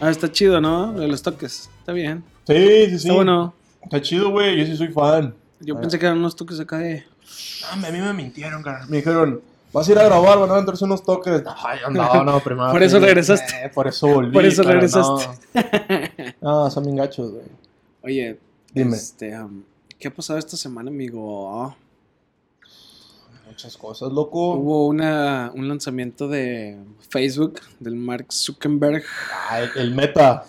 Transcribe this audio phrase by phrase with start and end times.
[0.00, 0.92] Ah, está chido, ¿no?
[0.92, 1.68] De los toques.
[1.80, 2.22] Está bien.
[2.46, 2.94] Sí, sí, sí.
[2.96, 3.54] Está bueno.
[3.82, 4.58] Está chido, güey.
[4.58, 5.34] Yo sí soy fan.
[5.60, 5.80] Yo Ah.
[5.80, 7.04] pensé que eran unos toques acá de.
[7.80, 8.86] No, a mí me mintieron, cara.
[8.88, 9.40] Me dijeron,
[9.72, 11.42] vas a ir a grabar, van a entrarse unos toques.
[11.64, 12.70] Ay, no, no, primero.
[12.70, 13.64] Por eso regresaste.
[13.66, 14.32] Eh, por eso volví.
[14.32, 15.26] Por eso regresaste.
[16.40, 17.44] No, no son bien gachos, güey.
[18.02, 18.38] Oye,
[18.72, 18.96] Dime.
[18.96, 19.62] Este, um,
[19.98, 21.74] ¿Qué ha pasado esta semana, amigo?
[23.58, 24.54] Muchas cosas, loco.
[24.54, 29.02] Hubo una, un lanzamiento de Facebook del Mark Zuckerberg.
[29.50, 30.44] Ay, el meta.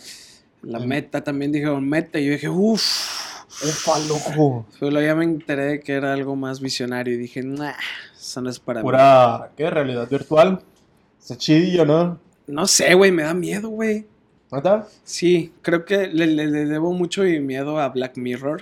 [0.62, 2.20] La El- meta también dijeron meta.
[2.20, 2.84] Y yo dije, uff.
[3.64, 4.68] Ufa, loco.
[4.80, 7.16] Pero ya me enteré de que era algo más visionario.
[7.16, 7.74] Y dije, nah,
[8.16, 8.84] eso no es para mí.
[8.84, 9.68] Pura, ¿qué?
[9.72, 10.62] Realidad virtual.
[11.20, 12.20] Está chidillo, ¿no?
[12.46, 14.06] No sé, güey, me da miedo, güey.
[14.52, 14.88] ¿Neta?
[15.04, 18.62] Sí, creo que le, le- le debo mucho mi miedo a Black Mirror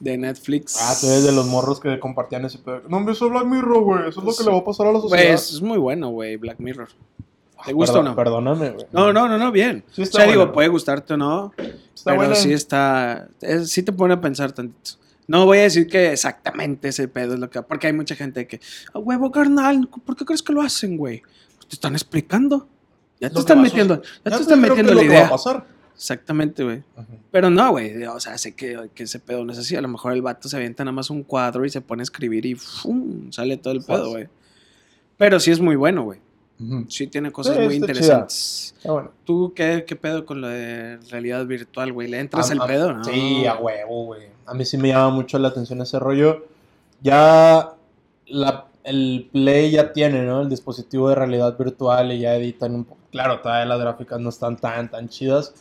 [0.00, 0.76] de Netflix.
[0.80, 2.82] Ah, tú eres de los morros que compartían ese pedo.
[2.88, 4.08] No, me hizo Black Mirror, güey.
[4.08, 5.22] Eso es lo que le va a pasar a la sociedad.
[5.28, 6.88] Pues es muy bueno, güey, Black Mirror.
[7.64, 8.16] ¿Te Ah, gusta o perdón- no?
[8.16, 8.86] Perdóname, güey.
[8.92, 9.84] No, no, no, no, bien.
[9.92, 11.52] Sí o sea, digo, puede gustarte o no,
[11.94, 14.92] Está pero sí está, es- sí te pone a pensar tantito.
[15.28, 18.46] No voy a decir que exactamente ese pedo es lo que, porque hay mucha gente
[18.46, 18.60] que,
[18.94, 21.20] a huevo carnal, ¿por qué crees que lo hacen, güey?
[21.56, 22.66] Pues te están explicando.
[23.20, 25.28] Ya te están metiendo, ya, Ya te están dijeron metiendo la que va a idea.
[25.30, 25.66] pasar.
[25.94, 26.82] Exactamente, güey.
[27.30, 29.76] Pero no, güey, o sea, sé que, que ese pedo no es así.
[29.76, 32.04] A lo mejor el vato se avienta nada más un cuadro y se pone a
[32.04, 33.30] escribir y ¡fum!
[33.30, 34.28] sale todo el pedo, güey.
[35.16, 36.18] Pero sí es muy bueno, güey.
[36.88, 38.74] Sí tiene cosas Sí, muy interesantes.
[38.84, 39.10] Bueno.
[39.24, 42.08] ¿Tú qué, qué pedo con lo de realidad virtual, güey?
[42.08, 43.02] ¿Le entras A- el a- pedo, no?
[43.04, 44.24] Sí, a huevo, güey.
[44.44, 46.44] A mí sí me llama mucho la atención ese rollo.
[47.02, 47.70] Ya
[48.26, 50.42] la- el Play ya tiene, ¿no?
[50.42, 52.99] El dispositivo de realidad virtual y ya editan un poco.
[53.10, 55.54] Claro, todavía las gráficas no están tan, tan chidas.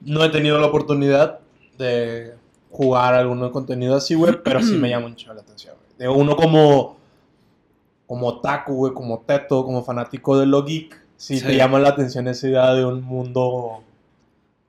[0.00, 1.40] No he tenido la oportunidad
[1.78, 2.34] de
[2.70, 5.98] jugar algún contenido así, güey, pero sí me llama mucho la atención, güey.
[5.98, 6.96] De uno como,
[8.06, 11.46] como taku, güey, como teto, como fanático de lo geek, sí, Sí.
[11.46, 13.82] te llama la atención esa idea de un mundo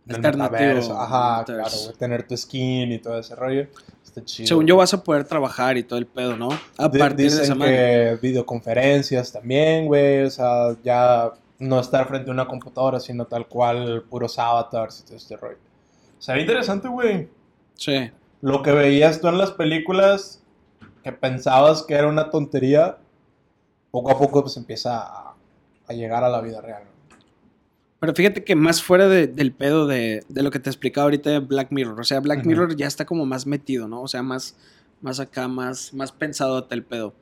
[0.08, 1.00] Alternativo.
[1.00, 3.68] Ajá, claro, güey, tener tu skin y todo ese rollo.
[4.04, 4.48] Está chido.
[4.48, 6.50] Según yo vas a poder trabajar y todo el pedo, ¿no?
[6.78, 7.74] A partir de dicen esa madre.
[7.76, 13.48] que videoconferencias también, güey, o sea, ya no estar frente a una computadora, sino tal
[13.48, 15.58] cual puros avatars y todo este rollo.
[16.20, 17.30] Sería interesante, güey.
[17.76, 18.12] Sí.
[18.42, 20.42] Lo que veías tú en las películas,
[21.04, 22.98] que pensabas que era una tontería,
[23.92, 25.36] poco a poco pues empieza a,
[25.88, 26.84] a llegar a la vida real.
[28.00, 31.30] Pero fíjate que más fuera de- del pedo de, de lo que te explicaba ahorita
[31.30, 32.00] de Black Mirror.
[32.00, 32.46] O sea, Black.
[32.46, 34.02] Mirror ya está como más metido, ¿no?
[34.02, 34.56] O sea, más,
[35.02, 37.14] más acá, más, más pensado hasta el pedo.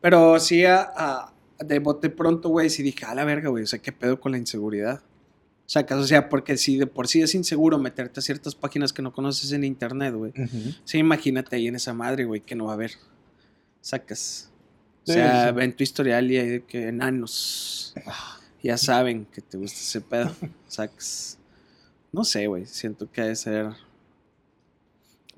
[0.00, 1.31] Pero sí, a, a-
[1.64, 3.64] de bote pronto, güey, sí dije, a la verga, güey.
[3.64, 5.02] O sea, ¿qué pedo con la inseguridad?
[5.66, 9.00] Sacas, o sea, porque si de por sí es inseguro meterte a ciertas páginas que
[9.00, 10.32] no conoces en internet, güey.
[10.84, 12.92] Sí, imagínate ahí en esa madre, güey, que no va a haber.
[13.80, 14.50] Sacas.
[15.06, 15.54] O sea, sí.
[15.54, 17.94] ven tu historial y hay de que enanos.
[18.62, 20.30] Ya saben que te gusta ese pedo.
[20.68, 21.38] Sacas.
[22.12, 22.66] No sé, güey.
[22.66, 23.66] Siento que ha de ser.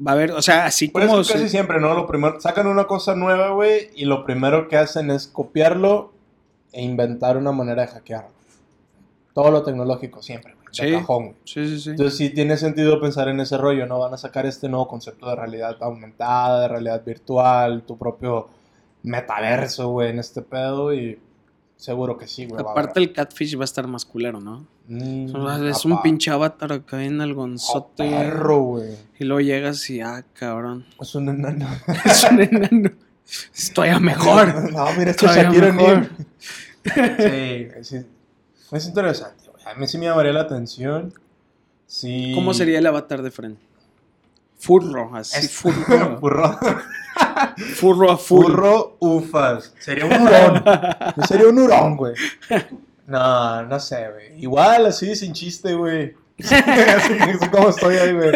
[0.04, 1.20] Va a haber, o sea, así Por como.
[1.20, 1.94] eso casi siempre, ¿no?
[1.94, 6.13] Lo primero, sacan una cosa nueva, güey, y lo primero que hacen es copiarlo
[6.74, 8.30] e inventar una manera de hackearlo.
[9.32, 10.64] Todo lo tecnológico, siempre, güey.
[10.72, 10.90] Sí.
[10.90, 11.36] cajón.
[11.44, 11.90] Sí, sí, sí.
[11.90, 14.00] Entonces sí tiene sentido pensar en ese rollo, ¿no?
[14.00, 18.48] Van a sacar este nuevo concepto de realidad aumentada, de realidad virtual, tu propio
[19.04, 21.18] metaverso, güey, en este pedo y
[21.76, 22.60] seguro que sí, güey.
[22.60, 24.66] Aparte, el catfish va a estar más culero, ¿no?
[24.88, 28.08] Mm, es un pinche avatar acá en el gonzote.
[28.08, 28.96] perro, güey.
[29.18, 30.84] Y luego llegas y, ah, cabrón.
[31.00, 31.68] Es un enano.
[32.04, 32.90] Es un enano.
[33.54, 34.70] Estoy a mejor.
[34.72, 36.10] no, mira, este Shakira mejor.
[36.84, 38.04] Sí.
[38.72, 39.64] Es interesante, güey.
[39.66, 41.12] A mí sí me llamaría la atención.
[41.86, 42.32] Sí.
[42.34, 43.58] ¿Cómo sería el avatar de Fren?
[44.58, 46.18] Furro, así, Es- furro.
[46.20, 46.58] Furro.
[47.76, 48.46] Furro a full.
[48.46, 49.72] Furro ufas.
[49.78, 50.64] Sería un hurón.
[51.28, 52.14] Sería un hurón, güey.
[53.06, 54.42] No, no sé, güey.
[54.42, 56.14] Igual, así, sin chiste, güey.
[56.42, 58.32] así, así como estoy ahí, güey.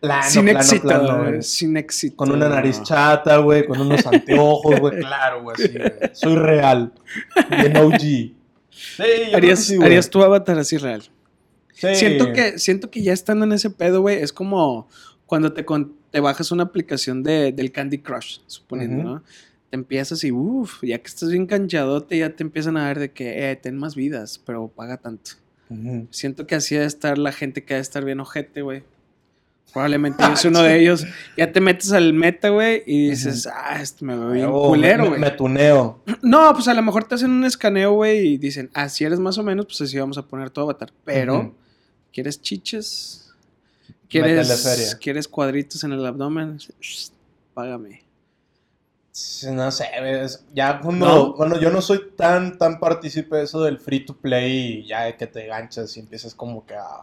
[0.00, 2.16] Plano, sin plano, éxito, plano, güey, sin éxito.
[2.16, 3.66] Con una nariz chata, güey.
[3.66, 4.98] Con unos anteojos, güey.
[5.00, 5.92] Claro, güey, así, güey.
[6.12, 6.92] Soy real.
[7.50, 8.00] Bien OG.
[8.78, 11.02] Sí, Harías, sí, harías tu avatar así real.
[11.72, 11.94] Sí.
[11.94, 14.86] Siento, que, siento que ya estando en ese pedo, güey, es como
[15.24, 19.02] cuando te, con- te bajas una aplicación de, del Candy Crush, suponiendo.
[19.02, 19.22] ¿no?
[19.70, 23.12] Te empiezas y, uff, ya que estás bien canchadote, ya te empiezan a ver de
[23.12, 25.30] que, eh, ten más vidas, pero paga tanto.
[26.10, 28.84] Siento que así ha de estar la gente que ha de estar bien ojete, güey.
[29.76, 31.04] Probablemente yo soy uno de ellos.
[31.36, 35.08] Ya te metes al meta, güey, y dices, ah, este me veo bien Oh, culero,
[35.08, 35.20] güey.
[35.20, 36.00] Me, me tuneo.
[36.22, 39.20] No, pues a lo mejor te hacen un escaneo, güey, y dicen, ah, si eres
[39.20, 40.90] más o menos, pues así vamos a poner tu avatar.
[41.04, 41.54] Pero.
[42.10, 43.34] ¿quieres chiches?
[44.08, 44.96] ¿Quieres.
[44.98, 46.56] ¿Quieres cuadritos en el abdomen?
[46.56, 47.10] Shh,
[47.52, 48.02] Págame.
[49.52, 51.34] No sé, ves, ya cuando, ¿No?
[51.34, 55.14] bueno, yo no soy tan, tan partícipe de eso del free to play y ya
[55.18, 57.02] que te ganchas y empiezas como que a,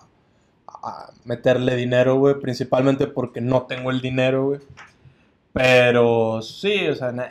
[0.83, 4.59] a meterle dinero, güey, principalmente porque no tengo el dinero, güey.
[5.53, 7.30] Pero sí, o sea, nah.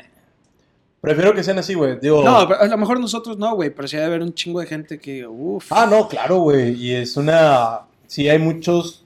[1.01, 2.25] prefiero que sean así, güey, digo...
[2.25, 4.67] No, pero a lo mejor nosotros no, güey, pero sí debe haber un chingo de
[4.67, 5.71] gente que, uff.
[5.73, 6.73] Ah, no, claro, güey.
[6.73, 7.81] Y es una.
[8.07, 9.05] Sí, hay muchos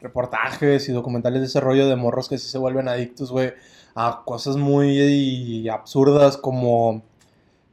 [0.00, 3.54] reportajes y documentales de ese rollo de morros que sí se vuelven adictos, güey,
[3.94, 7.02] a cosas muy absurdas como.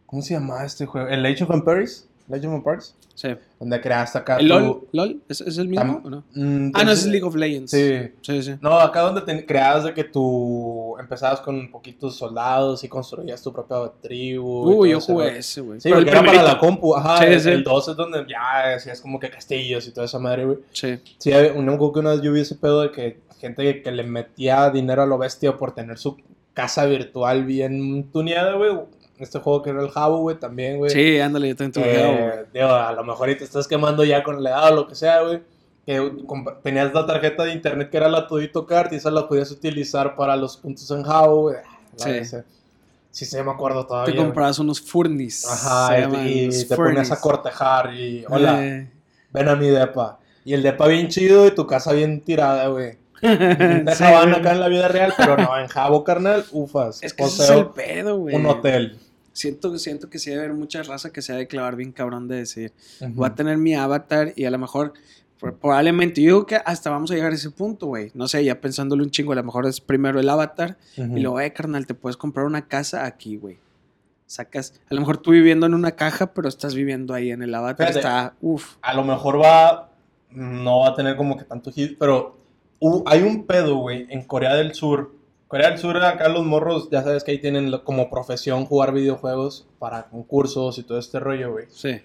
[0.06, 1.08] ¿Cómo se llama este juego?
[1.08, 2.08] ¿El Age of Empires?
[2.30, 2.96] ¿El Age of Empires?
[3.16, 3.30] Sí.
[3.60, 4.36] Donde creaste acá.
[4.38, 4.88] ¿El tu- LOL?
[4.92, 5.22] ¿LOL?
[5.30, 6.24] ¿Es, es el mismo Tam- o no?
[6.36, 7.72] Mm, Ah, no, pues, es League of Legends.
[7.72, 8.10] Sí.
[8.22, 8.56] Sí, sí.
[8.62, 13.54] No, acá donde te creabas de que tú empezabas con poquitos soldados y construías tu
[13.54, 14.70] propia tribu.
[14.70, 15.80] Uy, yo jugué ese, güey.
[15.80, 16.94] Sí, Pero el porque era para la compu.
[16.96, 17.50] Ajá, Sí, el, sí.
[17.50, 20.58] el 2 es donde ya hacías como que castillos y toda esa madre, güey.
[20.74, 21.00] Sí.
[21.18, 23.92] Sí, un poco que una vez yo vi ese pedo de que gente que, que
[23.92, 26.18] le metía dinero a lo bestia por tener su
[26.54, 28.72] casa virtual bien tuneada, güey.
[29.18, 30.92] Este juego que era el Jabo, güey, también, güey.
[30.92, 34.24] Sí, ándale, yo también tuve Eh, digo, a lo mejor y te estás quemando ya
[34.24, 35.42] con la edad o lo que sea, güey.
[35.86, 36.12] Que
[36.64, 40.16] tenías la tarjeta de internet que era la Todito Card y esa la podías utilizar
[40.16, 41.58] para los puntos en Jabo, güey.
[42.00, 42.10] La Sí.
[42.12, 42.44] ese-
[43.12, 44.12] Sí, sí, me acuerdo todavía.
[44.12, 44.26] Te güey.
[44.26, 45.46] comprabas unos furnis.
[45.48, 48.90] Ajá, y- y, te ponías a cortejar y hola, Eh.
[49.32, 50.20] ven a mi depa.
[50.44, 52.98] Y el depa bien chido y tu casa bien tirada, güey.
[53.22, 57.02] Te Sí, acá en la vida real, pero no, en Jabo, carnal, ufas.
[57.02, 58.36] Es que ese es el pedo, güey.
[58.36, 59.00] un hotel.
[59.36, 62.28] Siento, siento que sí debe haber mucha raza que se ha de clavar bien cabrón
[62.30, 62.72] de decir,
[63.16, 64.94] voy a tener mi avatar y a lo mejor,
[65.62, 68.12] probablemente, yo digo que hasta vamos a llegar a ese punto, güey.
[68.14, 70.78] No sé, ya pensándole un chingo, a lo mejor es primero el avatar
[71.18, 73.58] y luego, eh, carnal, te puedes comprar una casa aquí, güey.
[74.26, 77.54] Sacas, a lo mejor tú viviendo en una caja, pero estás viviendo ahí en el
[77.54, 77.88] avatar.
[77.90, 78.00] Fíjate.
[78.00, 78.76] Está, uff.
[78.82, 79.92] A lo mejor va,
[80.32, 82.38] no va a tener como que tanto hit, pero
[82.80, 85.14] hu- hay un pedo, güey, en Corea del Sur.
[85.48, 89.68] Corea del Sur, acá los morros, ya sabes que ahí tienen como profesión jugar videojuegos
[89.78, 91.66] para concursos y todo este rollo, güey.
[91.70, 92.02] Sí.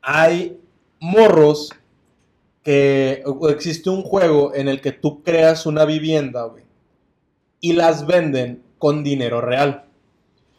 [0.00, 0.58] hay
[0.98, 1.70] morros
[2.62, 6.64] que existe un juego en el que tú creas una vivienda, güey,
[7.60, 9.84] y las venden con dinero real.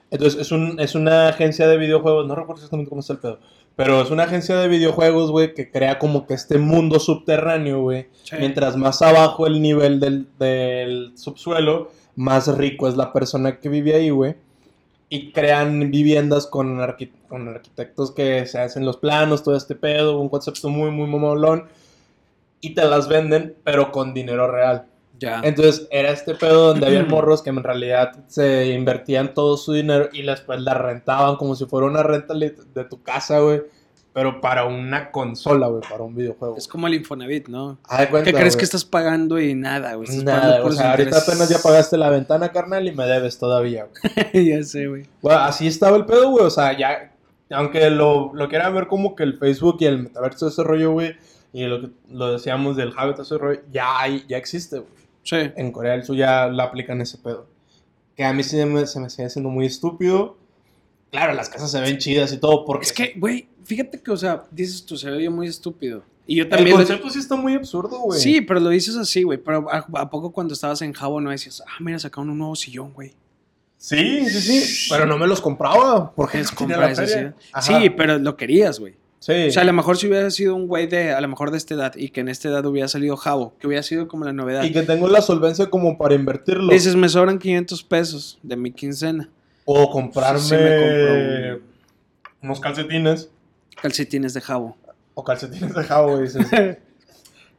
[0.10, 3.40] Entonces, es, un, es una agencia de videojuegos, no recuerdo exactamente cómo está el pedo,
[3.78, 8.08] pero es una agencia de videojuegos, güey, que crea como que este mundo subterráneo, güey.
[8.24, 8.36] Sí.
[8.40, 13.94] Mientras más abajo el nivel del, del subsuelo, más rico es la persona que vive
[13.94, 14.34] ahí, güey.
[15.10, 16.82] Y crean viviendas con,
[17.30, 21.66] con arquitectos que se hacen los planos, todo este pedo, un concepto muy, muy momolón.
[22.62, 24.88] Y te las venden, pero con dinero real.
[25.20, 25.42] Ya.
[25.44, 30.10] Entonces era este pedo donde había morros que en realidad se invertían todo su dinero
[30.14, 33.62] y después la rentaban como si fuera una renta de tu casa, güey.
[34.18, 36.58] Pero para una consola, güey, para un videojuego.
[36.58, 37.78] Es como el Infonavit, ¿no?
[38.00, 40.10] De cuenta, ¿Qué crees que estás pagando y nada, güey?
[40.24, 44.48] Nada, o sea, ahorita apenas ya pagaste la ventana, carnal, y me debes todavía, güey.
[44.50, 45.06] ya sé, güey.
[45.22, 47.14] Bueno, así estaba el pedo, güey, o sea, ya,
[47.52, 51.16] aunque lo, lo quieran ver como que el Facebook y el metaverso, ese rollo, güey,
[51.54, 54.92] y lo que lo decíamos del Habit, ese rollo, ya hay, ya existe, güey.
[55.28, 55.36] Sí.
[55.58, 57.48] En Corea del Sur ya la aplican ese pedo.
[58.16, 60.38] Que a mí sí me, se me sigue haciendo muy estúpido.
[61.12, 64.18] Claro, las casas se ven chidas y todo, porque Es que, güey, fíjate que, o
[64.18, 66.04] sea, dices tú, se ve muy estúpido.
[66.26, 66.72] Y yo el también.
[66.72, 68.20] lo- concepto sí está muy absurdo, güey.
[68.20, 69.38] Sí, pero lo dices así, güey.
[69.38, 72.56] Pero ¿a, a poco cuando estabas en Jabo no decías, ah, mira, sacaron un nuevo
[72.56, 73.14] sillón, güey?
[73.78, 77.36] Sí, sí, sí, pero no me los compraba, porque no tenía comprar la feria.
[77.62, 78.96] Sí, pero lo querías, güey.
[79.20, 79.48] Sí.
[79.48, 81.58] O sea, a lo mejor si hubiera sido un güey de, a lo mejor de
[81.58, 84.34] esta edad, y que en esta edad hubiera salido Jabo, que hubiera sido como la
[84.34, 84.64] novedad.
[84.64, 86.72] y que tengo la solvencia como para invertirlo.
[86.72, 89.30] Dices, me sobran 500 pesos de mi quincena.
[89.66, 91.78] O comprarme Sí, me compro
[92.42, 93.30] unos calcetines.
[93.82, 94.78] Calcetines de Jabo.
[95.14, 96.48] O calcetines de Jabo, dices.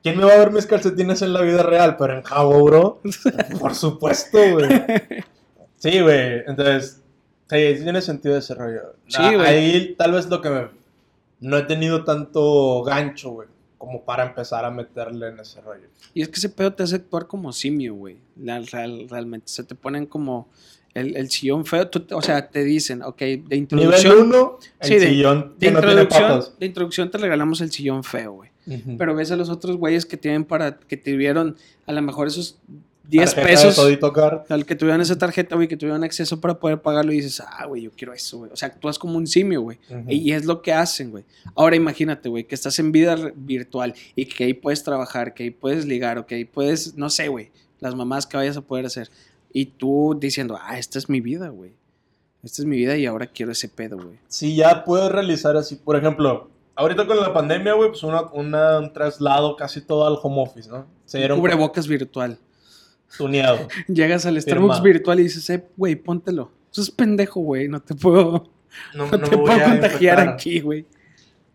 [0.02, 1.96] ¿Quién me va a ver mis calcetines en la vida real?
[1.98, 3.00] Pero en Jabo, bro.
[3.60, 4.68] Por supuesto, güey.
[5.76, 6.44] Sí, güey.
[6.46, 7.02] Entonces,
[7.50, 8.94] sí, tiene sentido ese rollo.
[9.08, 9.40] Sí, güey.
[9.40, 10.77] Ahí tal vez lo que me...
[11.40, 13.48] No he tenido tanto gancho, güey.
[13.76, 15.86] Como para empezar a meterle en ese rollo.
[16.12, 18.16] Y es que ese pedo te hace actuar como simio, güey.
[18.36, 19.46] Real- realmente.
[19.48, 20.48] Se te ponen como
[20.94, 21.86] el, el sillón feo.
[21.88, 24.18] Tú te- o sea, te dicen, ok, de Nivel introducción.
[24.26, 26.58] 1, el Sí, de- sillón de, que no tiene introducción patas.
[26.58, 28.50] de introducción te regalamos el sillón feo, güey.
[28.98, 30.76] Pero ves a los otros güeyes que tienen para.
[30.78, 32.58] que tuvieron a lo mejor esos
[33.08, 33.76] 10 Tarjeta de pesos.
[34.50, 37.66] Al que tuvieron esa tarjeta, güey, que tuvieron acceso para poder pagarlo y dices, ah,
[37.66, 38.50] güey, yo quiero eso, güey.
[38.52, 39.78] O sea, actúas como un simio, güey.
[40.08, 41.24] Y es lo que hacen, güey.
[41.54, 45.50] Ahora imagínate, güey, que estás en vida virtual y que ahí puedes trabajar, que ahí
[45.50, 47.50] puedes ligar, o que ahí puedes, no sé, güey,
[47.80, 49.08] las mamás que vayas a poder hacer.
[49.52, 51.72] Y tú diciendo, ah, esta es mi vida, güey.
[52.42, 54.18] Esta es mi vida y ahora quiero ese pedo, güey.
[54.28, 58.78] si ya puedes realizar así, por ejemplo, ahorita con la pandemia, güey, pues una, una-
[58.78, 60.86] un traslado casi todo al home office, ¿no?
[61.04, 62.38] Se dieron Cubrebocas virtual.
[63.16, 63.68] Tuneado.
[63.88, 66.50] Llegas al Starbucks virtual y dices, eh, güey, póntelo.
[66.70, 67.68] Eso es pendejo, güey.
[67.68, 68.48] No te puedo,
[68.94, 70.28] No, no no te puedo contagiar infectar.
[70.28, 70.86] aquí, güey.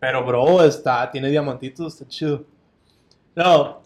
[0.00, 2.44] Pero, bro, está, tiene diamantitos, está chido.
[3.34, 3.80] No,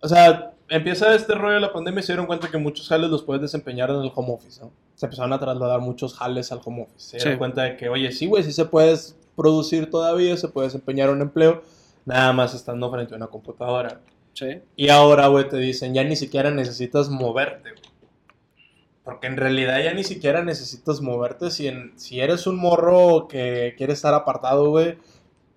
[0.00, 3.08] o sea, empieza este rollo de la pandemia y se dieron cuenta que muchos jales
[3.10, 4.70] los puedes desempeñar en el home office, ¿no?
[4.94, 7.10] Se empezaron a trasladar muchos jales al home office.
[7.10, 7.38] Se dieron Sí.
[7.38, 8.96] cuenta de que, oye, sí, güey, sí se puede
[9.36, 11.62] producir todavía, se puede desempeñar un empleo,
[12.04, 14.00] nada más estando frente a una computadora.
[14.76, 17.70] Y ahora, güey, te dicen, ya ni siquiera necesitas moverte.
[19.04, 21.50] Porque en realidad ya ni siquiera necesitas moverte.
[21.50, 24.98] Si, en- si eres un morro que quiere estar apartado, güey,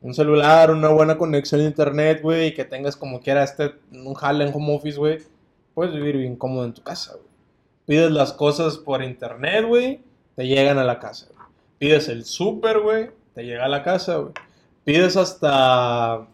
[0.02, 4.14] un celular, una buena conexión a internet, güey, y que tengas como quiera este, un
[4.14, 5.20] jale en home office, güey,
[5.74, 7.26] puedes vivir bien cómodo en tu casa, güey.
[7.86, 10.00] Pides las cosas por internet, güey,
[10.36, 11.28] te llegan a la casa.
[11.78, 14.20] Pides el súper, güey, te llega a la casa.
[14.86, 16.26] Pides hasta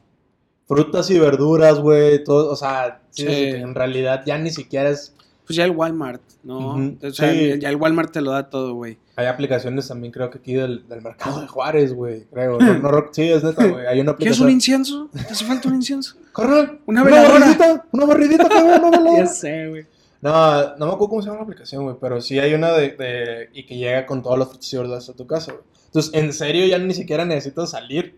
[0.68, 3.34] frutas y verduras, güey, todo, o sea, sí, Sí.
[3.50, 5.14] en realidad ya ni siquiera es...
[5.46, 6.76] Pues ya el Walmart, ¿no?
[7.02, 7.54] O sea, sí.
[7.60, 8.98] ya el Walmart te lo da todo, güey.
[9.16, 12.60] Hay aplicaciones también, creo que aquí del, del mercado de Juárez, güey, creo.
[12.60, 13.86] No, no rec- sí, es neta, güey.
[13.88, 14.52] Hay una ¿Quieres un aplicación.
[14.52, 15.10] incienso?
[15.14, 16.16] ¿Te hace falta un incienso?
[16.36, 19.18] Carnal, Una una barridita, una barridita, cabrón, una veladora.
[19.20, 19.86] ya sé, güey.
[20.22, 20.32] No,
[20.76, 23.50] no me acuerdo cómo se llama la aplicación, güey, pero sí hay una de, de-
[23.54, 25.64] y que llega con todos los frutos y verduras a tu casa, güey.
[25.86, 28.18] Entonces, en serio, ya ni siquiera necesitas salir.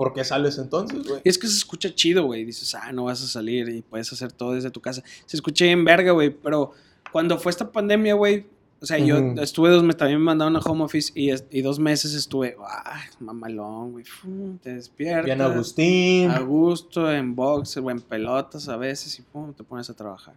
[0.00, 1.20] ¿Por qué sales entonces, güey?
[1.22, 2.46] Y es que se escucha chido, güey.
[2.46, 5.02] Dices, ah, no vas a salir y puedes hacer todo desde tu casa.
[5.26, 6.30] Se escucha bien verga, güey.
[6.30, 6.72] Pero
[7.12, 8.46] cuando fue esta pandemia, güey,
[8.80, 12.14] o sea, yo estuve dos meses, también me mandaron a home office y, dos meses
[12.14, 14.06] estuve, ah, mamalón, güey.
[14.06, 15.26] Fum, Te despiertas.
[15.26, 16.30] Bien Agustín.
[16.30, 20.34] A gusto, en boxer o en pelotas a veces y pum, te pones a trabajar.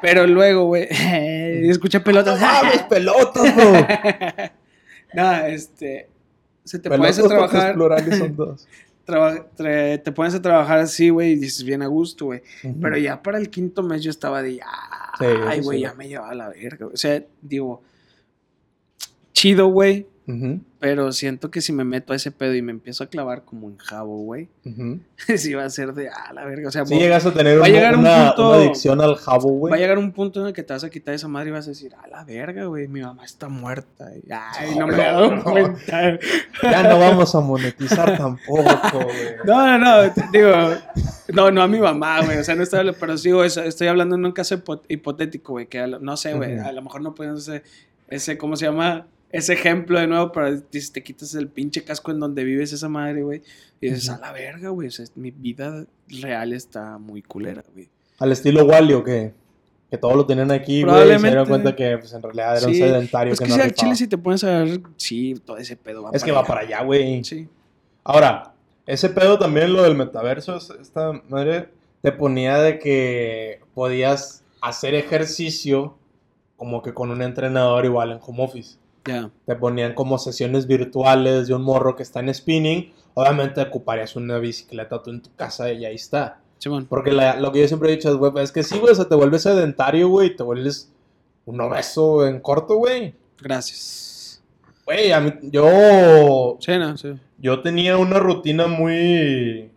[0.00, 2.40] Pero luego, güey, escuché pelotas.
[2.40, 3.86] ¡No mames, pelotas, bro!
[5.14, 6.10] no, este.
[6.64, 7.74] Se te pones a trabajar.
[7.74, 8.68] plurales son dos.
[9.04, 12.42] traba- tra- te pones a trabajar así, güey, y dices bien a gusto, güey.
[12.80, 14.60] Pero ya para el quinto mes yo estaba de,
[15.48, 15.82] ay, güey, sí.
[15.82, 16.84] ya me llevaba la verga.
[16.86, 16.94] güey".
[16.94, 17.82] O sea, digo,
[19.32, 20.06] chido, güey,
[20.78, 23.68] Pero siento que si me meto a ese pedo y me empiezo a clavar como
[23.68, 25.00] en jabo, güey, ujú.
[25.36, 26.68] sí va a ser de, ah, la verga.
[26.68, 29.16] O sea, Si llegas a tener va a una, llegar un punto- una adicción al
[29.16, 29.80] jabo, va a güey.
[29.80, 31.70] llegar un punto en el que te vas a quitar esa madre y vas a
[31.70, 34.10] decir, ah, la verga, güey, mi mamá está muerta.
[34.16, 35.42] Y, ay, no me he dado no.
[35.44, 36.18] cuenta.
[36.62, 38.62] Ya no vamos a monetizar tampoco,
[38.92, 39.06] güey.
[39.44, 40.52] No, no, no, digo,
[41.32, 43.62] no, no a mi mamá, güey, o sea, no estoy hablando, pero sí, güey, eso-
[43.62, 47.02] estoy hablando en un caso hipo- hipotético, güey, que no sé, güey, a lo mejor
[47.02, 47.62] no podemos ese,
[48.08, 49.06] ese, ¿cómo se llama?
[49.32, 50.30] Ese ejemplo de nuevo,
[50.70, 53.42] dices, te quitas el pinche casco en donde vives esa madre, güey,
[53.80, 57.88] y dices, a la verga, güey, o sea, mi vida real está muy culera, güey.
[58.18, 59.32] Al estilo Wally, ¿o qué?
[59.90, 61.10] Que todo lo tenían aquí, güey.
[61.10, 63.50] y Se dieron cuenta que pues, en realidad era un Sí, sedentario Pues que que
[63.50, 63.72] no rifaba.
[63.74, 66.60] chile si te pones a ver, sí, todo ese pedo va Es que va para
[66.60, 67.24] allá, güey.
[67.24, 67.48] Sí.
[68.04, 68.54] Ahora,
[68.86, 71.68] ese pedo también, lo del metaverso, es- esta madre
[72.02, 75.96] te ponía de que podías hacer ejercicio
[76.56, 78.76] como que con un entrenador igual en home office.
[79.04, 79.30] Ya.
[79.46, 82.92] Te ponían como sesiones virtuales de un morro que está en spinning.
[83.14, 86.40] Obviamente ocuparías una bicicleta tú en tu casa y ahí está.
[86.88, 88.94] Porque la- lo que yo siempre he dicho es, güey, es que sí, güey, o
[88.94, 90.92] sea, te vuelves sedentario, güey, te vuelves
[91.44, 93.14] un obeso en corto, güey.
[93.40, 94.40] Gracias.
[94.86, 97.14] Güey, a mí, yo, Sí, no, sí.
[97.38, 99.71] yo tenía una rutina muy.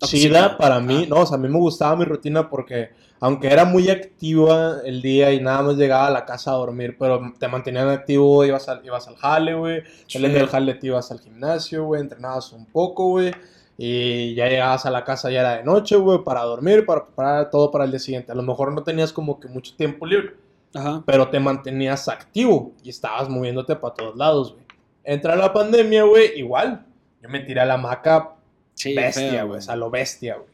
[0.00, 1.02] Chida para mí.
[1.04, 1.06] Ah.
[1.08, 5.02] No, o sea, a mí me gustaba mi rutina porque, aunque era muy activa el
[5.02, 8.68] día y nada más llegaba a la casa a dormir, pero te mantenían activo, ibas
[8.68, 9.82] al, ibas al jale, güey.
[10.06, 13.32] Saliendo del jale te ibas al gimnasio, güey, entrenabas un poco, güey.
[13.78, 17.50] Y ya llegabas a la casa, ya era de noche, güey, para dormir, para preparar
[17.50, 18.32] todo para el día siguiente.
[18.32, 20.34] A lo mejor no tenías como que mucho tiempo libre,
[20.74, 21.02] Ajá.
[21.04, 24.64] pero te mantenías activo y estabas moviéndote para todos lados, güey.
[25.04, 26.84] Entra la pandemia, güey, igual.
[27.22, 28.35] Yo me tiré a la hamaca
[28.76, 30.46] Sí, bestia, güey, o sea, lo bestia, güey.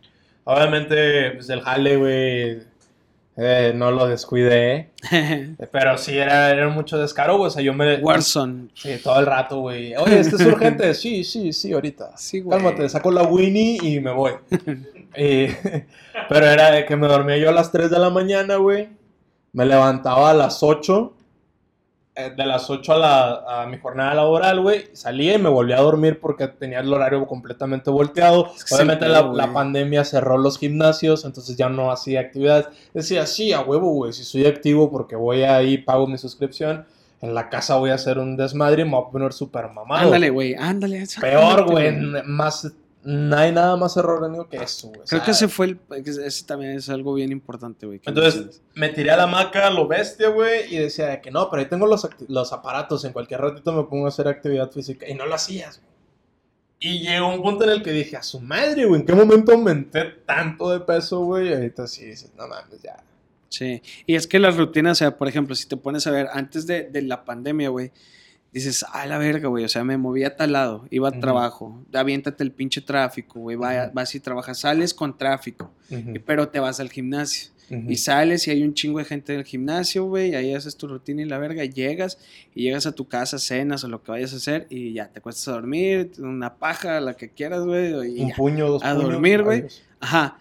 [0.45, 2.62] Obviamente, pues el jale, güey,
[3.37, 4.91] eh, no lo descuidé,
[5.73, 7.97] pero sí era, era mucho descaro, güey, o sea, yo me...
[7.97, 8.69] Warzone.
[8.75, 9.95] Sí, todo el rato, güey.
[9.97, 10.95] Oye, ¿este es urgente?
[11.02, 12.17] Sí, sí, sí, ahorita.
[12.17, 12.57] Sí, güey.
[12.59, 14.33] Cálmate, saco la Winnie y me voy.
[15.17, 15.49] Y-
[16.31, 18.88] pero era de que me dormía yo a las 3 de la mañana, güey.
[19.52, 21.12] Me levantaba a las 8.
[22.14, 24.85] Eh, de las 8 a, la, a mi jornada laboral, güey.
[24.92, 28.52] Salía y me volvía a dormir porque tenía el horario completamente volteado.
[28.54, 32.69] Es que Obviamente sí, la, la pandemia cerró los gimnasios, entonces ya no hacía actividades.
[32.92, 34.12] Decía, sí, a huevo, güey.
[34.12, 36.85] Si soy activo porque voy ahí, pago mi suscripción.
[37.23, 40.07] En la casa voy a hacer un desmadre y me voy a poner súper mamado.
[40.07, 41.07] Ándale, güey, ándale.
[41.21, 41.92] Peor, güey.
[42.26, 42.71] Más,
[43.04, 45.00] no hay nada más erróneo que eso, güey.
[45.06, 45.80] Creo o que ese fue el.
[46.06, 48.00] Ese también es algo bien importante, güey.
[48.04, 51.62] Entonces me tiré a la maca, lo bestia, güey, y decía de que no, pero
[51.62, 55.09] ahí tengo los, los aparatos, en cualquier ratito me pongo a hacer actividad física.
[55.09, 55.92] Y no lo hacías, güey.
[56.85, 59.52] Y llegó un punto en el que dije, a su madre, güey, ¿en qué momento
[59.52, 61.49] aumenté tanto de peso, güey?
[61.49, 62.97] Y ahorita sí dices, no mames, ya.
[63.50, 66.28] Sí, y es que las rutinas, o sea, por ejemplo, si te pones a ver,
[66.32, 67.92] antes de, de la pandemia, güey,
[68.52, 71.82] dices, a la verga, güey, o sea, me movía a tal lado, iba a trabajo,
[71.92, 73.66] aviéntate el pinche tráfico, güey, Ujú.
[73.94, 75.73] vas y trabajas, sales con tráfico,
[76.26, 77.50] pero te vas al gimnasio.
[77.88, 80.76] Y sales y hay un chingo de gente en el gimnasio, güey, y ahí haces
[80.76, 82.18] tu rutina y la verga, llegas,
[82.54, 85.23] y llegas a tu casa, cenas o lo que vayas a hacer, y ya te
[85.23, 88.35] cuestas a dormir, una paja, la que quieras, güey, Un ya.
[88.37, 89.64] puño, dos A puños, dormir, güey.
[90.00, 90.37] Ajá.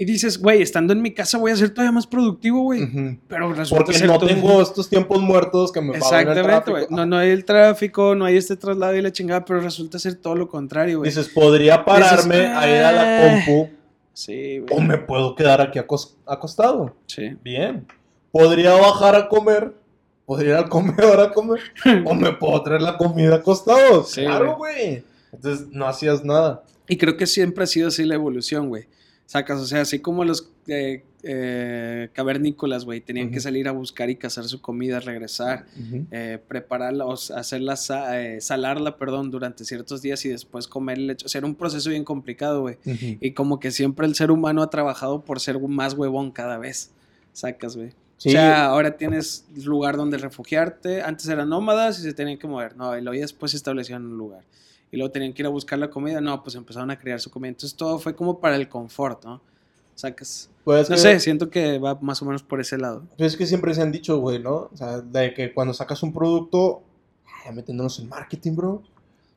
[0.00, 2.84] Y dices, güey, estando en mi casa voy a ser todavía más productivo, güey.
[2.84, 3.18] Ujú.
[3.28, 6.86] Pero resulta Porque ser no todo- tengo estos tiempos muertos que me Exactamente, güey.
[6.88, 10.14] No, no hay el tráfico, no hay este traslado y la chingada, pero resulta ser
[10.14, 11.10] todo lo contrario, güey.
[11.10, 13.44] Dices, podría pararme Dices, a ir a la "Eh".
[13.44, 13.68] compu
[14.14, 14.86] Sí, o güey.
[14.86, 16.96] me puedo quedar aquí acos- acostado.
[17.06, 17.36] Sí.
[17.44, 17.86] Bien.
[18.32, 19.74] Podría bajar a comer,
[20.24, 21.60] podría ir al comedor a comer
[22.06, 24.04] o me puedo traer la comida acostado.
[24.04, 25.04] Sí, claro, güey.
[25.30, 26.62] Entonces no hacías nada.
[26.88, 28.86] Y creo que siempre ha sido así la evolución, güey.
[29.30, 34.10] Sacas, o sea, así como los eh, eh, cavernícolas, güey, tenían que salir a buscar
[34.10, 35.66] y cazar su comida, regresar,
[36.10, 37.78] eh, prepararla, o hacerla,
[38.12, 41.26] eh, salarla, perdón, durante ciertos días y después comer el leche.
[41.26, 42.78] O sea, era un proceso bien complicado, güey.
[43.20, 46.90] Y como que siempre el ser humano ha trabajado por ser más huevón cada vez.
[47.32, 47.90] Sacas, güey.
[48.16, 51.02] Sí, O sea, ahora tienes lugar donde refugiarte.
[51.02, 52.76] Antes eran nómadas y se tenían que mover.
[52.76, 54.42] No, y luego después se establecieron un lugar.
[54.92, 56.20] Y luego tenían que ir a buscar la comida.
[56.20, 57.50] No, pues empezaron a criar su comida.
[57.50, 59.40] Entonces todo fue como para el confort, ¿no?
[59.94, 60.48] Sacas.
[60.64, 63.02] pues No que- sé, siento que va más o menos por ese lado.
[63.18, 64.68] Pues es que siempre se han dicho, güey, ¿no?
[64.72, 66.82] O sea, de que cuando sacas un producto,
[67.44, 68.82] ya metiéndonos en marketing, bro.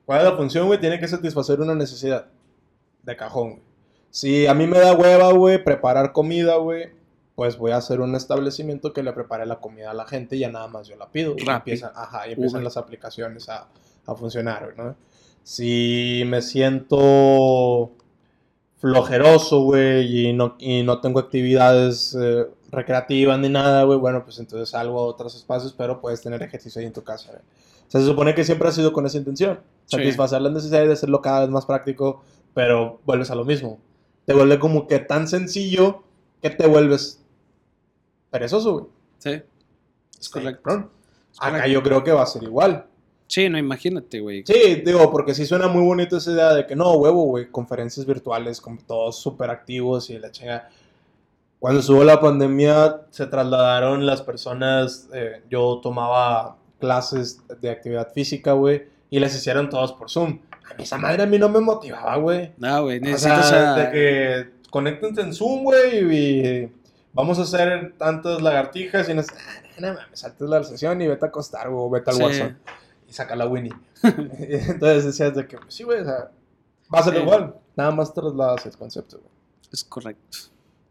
[0.05, 0.79] ¿Cuál es la función, güey?
[0.79, 2.27] Tiene que satisfacer una necesidad
[3.03, 3.61] de cajón, güey.
[4.09, 6.91] Si a mí me da hueva, güey, preparar comida, güey,
[7.35, 10.39] pues voy a hacer un establecimiento que le prepare la comida a la gente y
[10.39, 11.35] ya nada más yo la pido.
[11.37, 12.63] Y empiezan, ajá, y empiezan Uber.
[12.65, 13.67] las aplicaciones a,
[14.05, 14.95] a funcionar, güey, ¿no?
[15.43, 17.91] Si me siento
[18.77, 24.39] flojeroso, güey, y no, y no tengo actividades eh, recreativas ni nada, güey, bueno, pues
[24.39, 27.41] entonces salgo a otros espacios, pero puedes tener ejercicio ahí en tu casa, güey.
[27.41, 29.97] O sea, se supone que siempre ha sido con esa intención, Sí.
[29.97, 32.23] satisfacer las necesidades de hacerlo cada vez más práctico,
[32.53, 33.79] pero vuelves a lo mismo.
[34.25, 36.03] Te vuelve como que tan sencillo
[36.41, 37.21] que te vuelves
[38.31, 38.85] perezoso, güey.
[39.19, 39.41] Sí.
[40.19, 40.89] Es correcto.
[41.39, 42.87] Acá yo creo que va a ser igual.
[43.33, 44.43] Sí, no, imagínate, güey.
[44.45, 48.05] Sí, digo, porque sí suena muy bonito esa idea de que no, huevo, güey, conferencias
[48.05, 50.69] virtuales con todos súper activos y la chinga.
[51.57, 55.09] Cuando estuvo la pandemia, se trasladaron las personas.
[55.13, 60.39] eh, yo tomaba clases de actividad física, güey, y las hicieron todos por Zoom.
[60.69, 62.51] A mí esa madre a mí no me motivaba, güey.
[62.57, 66.71] No, güey, O necesitas sea, a- de que conéctense en Zoom, güey, y
[67.13, 71.07] vamos a hacer tantas lagartijas y no sé, ah, no mames, saltes la sesión y
[71.07, 72.21] vete a acostar, güey, o vete al Sí.
[72.23, 72.51] WhatsApp
[73.13, 73.71] y saca la Winnie.
[74.03, 76.31] Entonces decías de que, pues sí, güey, o sea,
[76.93, 77.19] va a ser Sí.
[77.21, 79.29] igual, nada más trasladas el concepto, güey.
[79.71, 80.37] Es correcto.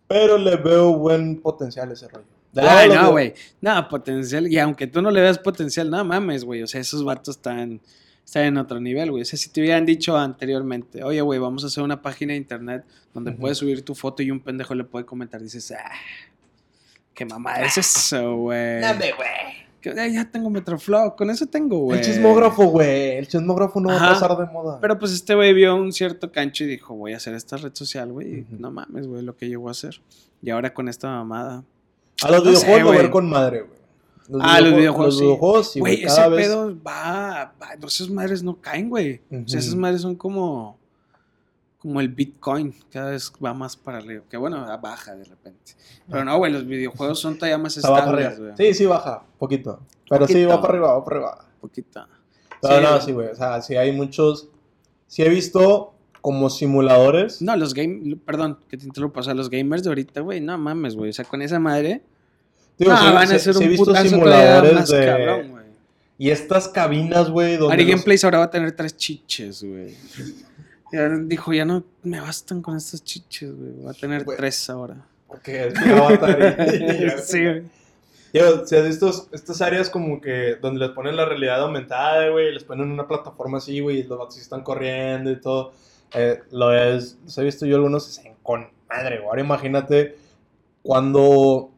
[0.07, 2.25] Pero le veo buen potencial a ese rollo.
[2.55, 3.35] Ay, no, güey.
[3.61, 4.47] No, potencial.
[4.47, 6.63] Y aunque tú no le veas potencial, no mames, güey.
[6.63, 7.81] O sea, esos vatos están,
[8.25, 9.23] están en otro nivel, güey.
[9.23, 12.37] O sea, si te hubieran dicho anteriormente, oye, güey, vamos a hacer una página de
[12.39, 15.91] internet donde puedes subir tu foto y un pendejo le puede comentar, dices, ah,
[17.15, 18.81] qué mamada es eso, güey.
[18.81, 19.29] Dame, güey.
[19.83, 21.99] Que, "Ay, ya tengo Metroflow, con eso tengo, güey.
[21.99, 23.16] El chismógrafo, güey.
[23.18, 24.79] El chismógrafo no va a pasar de moda.
[24.81, 27.73] Pero pues este güey vio un cierto cancho y dijo, voy a hacer esta red
[27.75, 28.47] social, güey.
[28.51, 30.01] No mames, güey, lo que llegó a hacer.
[30.40, 31.64] Y ahora con esta mamada.
[32.23, 33.83] a los no videojuegos lo ver con madre, güey.
[34.40, 36.47] Ah, los videojuegos, Los videojuegos, sí, Güey, ese vez.
[36.47, 37.77] pedo va, va.
[37.79, 39.21] no, Esas madres no caen, güey.
[39.31, 40.79] O sea, esas madres son como.
[41.83, 42.73] Como el Bitcoin.
[42.92, 44.23] Cada vez va más para arriba.
[44.31, 45.73] Que bueno, baja de repente.
[46.09, 48.53] Pero no, güey, los videojuegos son todavía más estables, güey.
[48.57, 49.25] Sí, sí, baja.
[49.37, 49.81] Poquito.
[50.09, 50.49] Pero sí, Poquito.
[50.51, 51.45] va para arriba, va para arriba.
[51.61, 52.09] Poquita.
[52.61, 52.83] Pero Sí.
[52.85, 53.29] no, sí, güey.
[53.29, 54.49] O sea, sí hay muchos.
[55.09, 57.42] Sí he visto como simuladores.
[57.42, 58.16] No, los game.
[58.25, 59.18] Perdón, que te interrumpa.
[59.21, 61.11] O sea, los gamers de ahorita, güey, no mames, güey.
[61.11, 62.03] O sea, con esa madre.
[62.79, 65.05] Digo, no, sí- van a ser sí he un visto simuladores más de.
[65.07, 65.64] cabrón, güey.
[66.18, 67.75] y estas cabinas, güey, donde.
[67.75, 69.97] Ari los- Gameplays ahora va a tener tres chiches, güey.
[70.92, 73.83] Ya dijo, ya no me bastan con estas chiches, güey.
[73.85, 74.96] Va a tener tres ahora.
[75.26, 76.66] Porque es mi avatar.
[76.74, 77.62] y- sí, güey.
[78.33, 82.52] Digo, si has visto estas áreas como que donde les ponen la realidad aumentada, güey,
[82.52, 85.72] les ponen una plataforma así, güey, y los vatos están corriendo y todo.
[86.14, 89.28] Eh, lo es, los he visto yo algunos y se con madre, güey.
[89.28, 90.16] Ahora imagínate
[90.83, 91.70] cuando, o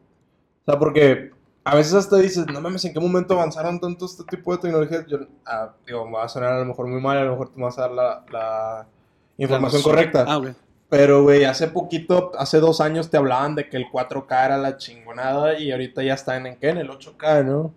[0.65, 1.31] sea, porque
[1.63, 5.05] a veces hasta dices, no mames, ¿en qué momento avanzaron tanto este tipo de tecnologías?
[5.07, 7.49] Yo, ah, digo, me va a sonar a lo mejor muy mal, a lo mejor
[7.49, 8.87] tú me vas a dar la, la
[9.37, 10.25] información correcta.
[10.27, 10.53] Ah, güey.
[10.89, 14.77] Pero, güey, hace poquito, hace dos años te hablaban de que el 4K era la
[14.77, 16.69] chingonada y ahorita ya están en qué?
[16.69, 17.73] En el 8K, ¿no?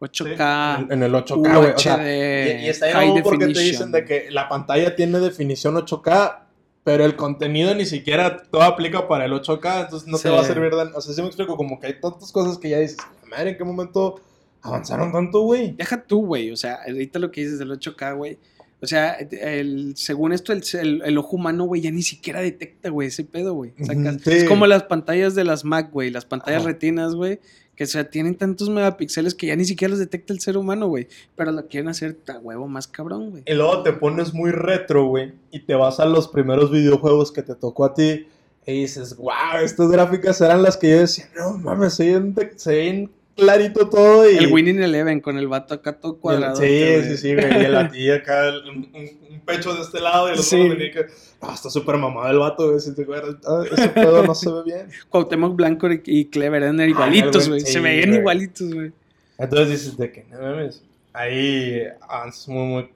[0.00, 0.78] 8K.
[0.84, 1.70] En, en el 8K, güey.
[1.72, 5.74] O sea, y, y está bien porque te dicen de que la pantalla tiene definición
[5.76, 6.38] 8K
[6.82, 10.24] pero el contenido ni siquiera todo aplica para el 8K, entonces no Sí.
[10.24, 10.80] te va a servir de...
[10.94, 12.96] O sea, sí me explico, como que hay tantas cosas que ya dices,
[13.28, 14.18] madre, ¿en qué momento
[14.62, 15.72] avanzaron tanto, güey?
[15.72, 16.50] Deja tú, güey.
[16.50, 18.38] O sea, ahorita lo que dices del 8K, güey.
[18.82, 22.88] O sea, el, según esto, el, el- el ojo humano, güey, ya ni siquiera detecta,
[22.88, 23.72] güey, ese pedo, güey.
[23.78, 23.92] Sí.
[24.30, 26.10] Es como las pantallas de las Mac, güey.
[26.10, 26.68] Las pantallas Ajá.
[26.70, 27.40] retinas, güey.
[27.76, 30.88] Que o sea, tienen tantos megapíxeles que ya ni siquiera los detecta el ser humano,
[30.88, 31.08] güey.
[31.36, 33.42] Pero lo quieren hacer a huevo más cabrón, güey.
[33.46, 37.42] Y luego te pones muy retro, güey, y te vas a los primeros videojuegos que
[37.42, 38.26] te tocó a ti
[38.66, 42.74] y dices, wow, estas gráficas eran las que yo decía, no mames, se ven, se
[42.76, 44.36] ven clarito todo y...
[44.36, 46.56] El Winning Eleven con el vato acá todo cuadrado.
[46.56, 47.62] Sí, sí, sí, güey.
[47.94, 50.68] Y, el, acá un, pecho de este lado y el otro Sí.
[50.68, 51.06] venía que.
[51.40, 52.80] Ah, está súper mamado el vato, güey.
[52.80, 53.06] Si te
[53.46, 54.88] ah, ese pedo no se ve bien.
[55.08, 58.20] Cuauhtémoc Blanco y- Clever eran igualitos, güey, sí, Se veían güey.
[58.20, 58.92] igualitos, güey.
[59.38, 60.82] Entonces dices de que, no mames.
[61.12, 62.90] Ahí avances muy, muy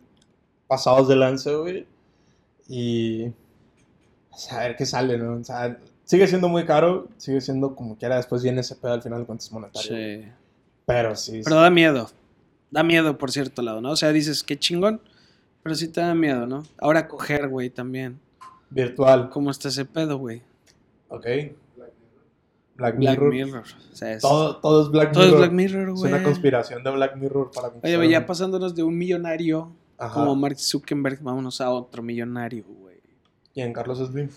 [0.66, 1.86] pasados de lance, güey.
[2.68, 3.28] Y.
[4.30, 5.34] o sea, a ver qué sale, ¿no?
[5.34, 5.78] O sea,
[6.14, 7.08] sigue siendo muy caro.
[7.16, 8.16] Sigue siendo como quiera.
[8.16, 9.96] Después viene ese pedo al final de cuentas monetario.
[9.96, 10.28] Sí.
[10.86, 11.40] Pero sí.
[11.44, 12.10] Pero da miedo.
[12.70, 13.90] Da miedo por cierto lado, ¿no?
[13.92, 15.00] O sea, dices, qué chingón.
[15.62, 16.62] Pero sí te da miedo, ¿no?
[16.78, 18.20] Ahora coger, güey, también.
[18.70, 19.30] Virtual.
[19.30, 20.42] ¿Cómo está ese pedo, güey?
[21.08, 21.26] Ok.
[22.76, 23.30] Black Black Mirror.
[23.32, 23.64] Mirror.
[23.92, 25.34] O sea, es, Todo, todo es Black todo Mirror.
[25.34, 26.12] es Black Mirror, Es güey.
[26.12, 30.12] una conspiración de Black Mirror para Oye, conquistar güey, ya pasándonos de un millonario Ajá.
[30.14, 32.96] como Mark Zuckerberg, vámonos a otro millonario, güey.
[33.54, 34.28] Y en Carlos Slim.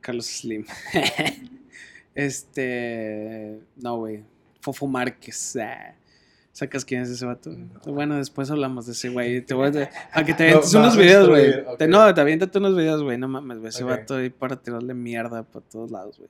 [0.00, 0.64] Carlos Slim.
[2.14, 3.60] este.
[3.76, 4.22] No, güey.
[4.60, 5.56] Fofo Márquez.
[5.60, 5.94] ah.
[6.52, 7.50] ¿Sacas quién es ese vato?
[7.86, 9.40] Bueno, después hablamos de ese güey.
[9.40, 9.90] Te voy a.
[10.12, 11.44] A que te avientes unos videos, güey.
[11.46, 11.78] instruir, ok.
[11.78, 13.16] Te- No, te aviéntate unos videos, güey.
[13.18, 13.68] No mames, güey.
[13.68, 13.90] Ese Ok.
[13.90, 16.28] vato ahí para tirarle mierda para todos lados, güey.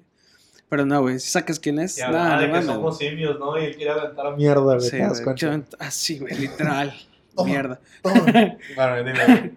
[0.69, 1.19] Pero no, güey.
[1.19, 1.99] ¿sí ¿Sacas quién es?
[1.99, 3.59] Y No, hablaba no de que mames, somos simios, ¿no?
[3.61, 4.81] Y él quiere aventar a mierda, güey.
[4.81, 5.37] Sí, ¿te das güey.
[5.81, 6.95] Así, güey, literal.
[7.35, 7.49] Toma.
[7.49, 7.81] Mierda.
[8.03, 8.25] Toma.
[8.77, 9.53] bueno, dime.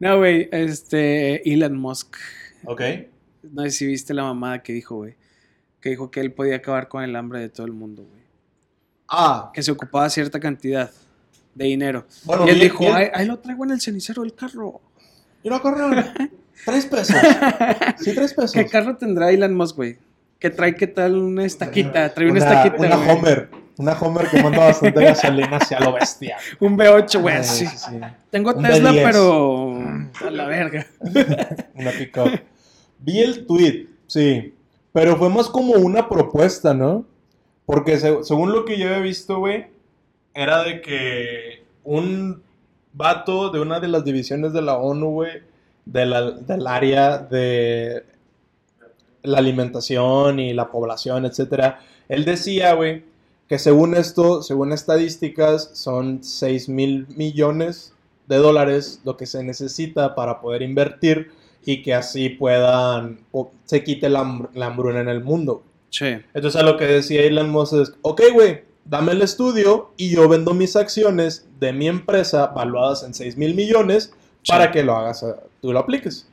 [0.00, 1.52] No, güey, este.
[1.52, 2.16] Elon Musk.
[2.64, 2.80] Ok.
[3.52, 5.16] No sé si viste la mamada que dijo, güey.
[5.80, 8.22] Que dijo que él podía acabar con el hambre de todo el mundo, güey.
[9.08, 10.90] Ah, Que se ocupaba cierta cantidad
[11.54, 12.06] de dinero.
[12.24, 12.94] bueno, y él bien, dijo, bien.
[12.96, 14.80] "Ay, ahí lo traigo en el cenicero del carro.
[15.42, 16.12] Y no, carnal.
[16.64, 17.16] Tres pesos.
[17.98, 18.52] Sí, tres pesos.
[18.52, 19.98] ¿Qué carro tendrá Elon Musk, güey?
[20.38, 21.16] Que trae, ¿qué tal?
[21.16, 22.12] Una estaquita.
[22.12, 23.12] Trae una, una, estaquita, Una.
[23.12, 23.50] Homer.
[23.78, 26.36] Una Homer que manda bastante gasolina hacia lo bestia.
[26.60, 28.00] Un V8, güey, sí, sí.
[28.30, 29.02] Tengo Un Tesla, B10.
[29.04, 29.78] pero...
[30.26, 30.86] A la verga.
[31.74, 32.40] Una pickup.
[32.98, 34.54] Vi el tweet, sí.
[34.92, 37.04] Pero fue más como una propuesta, ¿no?
[37.66, 39.66] Porque se- según lo que yo he visto, güey,
[40.34, 42.42] era de que un
[42.92, 45.32] vato de una de las divisiones de la ONU, güey,
[45.84, 48.04] del área de
[49.22, 53.04] la alimentación y la población, etcétera, él decía, güey,
[53.48, 57.92] que según esto, según estadísticas, son 6 mil millones
[58.28, 61.30] de dólares lo que se necesita para poder invertir
[61.66, 65.62] y que así puedan, o se quite la, la hambruna en el mundo.
[65.90, 66.06] Sí.
[66.32, 70.28] Entonces a lo que decía Elon Musk es, ok, güey, dame el estudio y yo
[70.28, 74.52] vendo mis acciones de mi empresa valuadas en 6 mil millones Sí.
[74.52, 76.28] para que lo hagas, eh, tú lo apliques.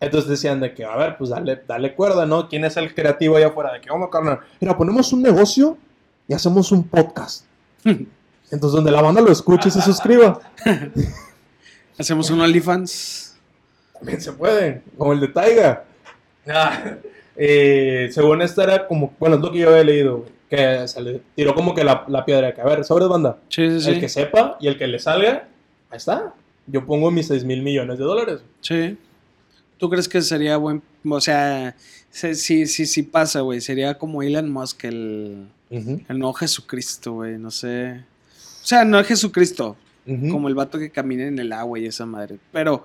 [0.00, 2.48] Entonces decían de que, a ver, pues dale, dale cuerda, ¿no?
[2.48, 3.72] ¿Quién es el creativo allá afuera?
[3.72, 5.78] De que, vamos, carnal, mira, ponemos un negocio
[6.26, 7.44] y hacemos un podcast.
[7.84, 10.40] Entonces donde la banda lo escuche y se suscriba.
[11.98, 13.31] Hacemos un OnlyFans.
[14.02, 15.84] También se puede, como el de Taiga.
[16.48, 16.96] Ah,
[17.36, 21.00] eh, según esta era como, bueno, es lo que yo había leído, güey, que se
[21.00, 23.94] le tiró como que la, la piedra, que a ver, sobre banda, Sí, sí, el
[23.94, 24.00] sí.
[24.00, 25.46] que sepa y el que le salga,
[25.88, 26.34] ahí está.
[26.66, 28.40] Yo pongo mis 6 mil millones de dólares.
[28.60, 28.98] Sí.
[29.78, 30.82] ¿Tú crees que sería buen...
[31.08, 31.74] O sea,
[32.10, 33.60] sí, sí, sí, sí pasa, güey.
[33.60, 35.46] Sería como Elon Musk, el...
[35.70, 37.38] El nuevo Jesucristo, güey.
[37.38, 38.04] No sé.
[38.62, 39.76] O sea, no es Jesucristo.
[40.04, 42.38] Como el vato que camina en el agua y esa madre.
[42.52, 42.84] Pero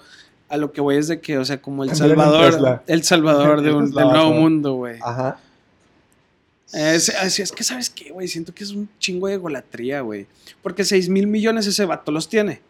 [0.50, 2.82] a lo que voy es de que, o sea, como el Salvador.
[2.88, 5.00] El Salvador de un, del nuevo mundo, güey.
[5.02, 5.40] Ajá.
[6.74, 8.28] Es, es, es que, ¿sabes qué, güey?
[8.28, 10.28] Siento que es un chingo de golatría, güey.
[10.62, 12.62] Porque 6 mil millones ese vato los tiene.